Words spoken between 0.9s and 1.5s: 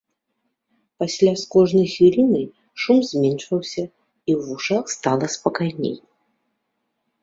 Пасля з